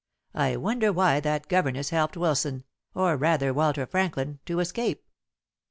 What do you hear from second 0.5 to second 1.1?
wonder